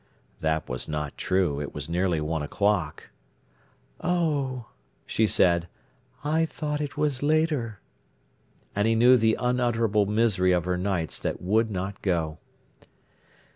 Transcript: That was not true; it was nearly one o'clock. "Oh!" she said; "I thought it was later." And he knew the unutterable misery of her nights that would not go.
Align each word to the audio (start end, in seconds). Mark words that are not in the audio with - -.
That 0.39 0.67
was 0.67 0.89
not 0.89 1.15
true; 1.15 1.61
it 1.61 1.75
was 1.75 1.87
nearly 1.87 2.19
one 2.19 2.41
o'clock. 2.41 3.11
"Oh!" 4.03 4.65
she 5.05 5.27
said; 5.27 5.67
"I 6.23 6.43
thought 6.43 6.81
it 6.81 6.97
was 6.97 7.21
later." 7.21 7.81
And 8.75 8.87
he 8.87 8.95
knew 8.95 9.15
the 9.15 9.37
unutterable 9.39 10.07
misery 10.07 10.53
of 10.53 10.65
her 10.65 10.75
nights 10.75 11.19
that 11.19 11.39
would 11.39 11.69
not 11.69 12.01
go. 12.01 12.39